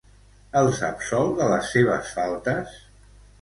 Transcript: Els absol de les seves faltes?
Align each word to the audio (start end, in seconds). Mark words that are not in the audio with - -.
Els 0.61 0.79
absol 0.87 1.29
de 1.41 1.49
les 1.51 1.69
seves 1.75 2.11
faltes? 2.17 2.75